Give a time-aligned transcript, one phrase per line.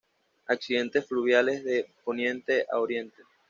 [0.47, 3.17] Accidentes fluviales de poniente a oriente.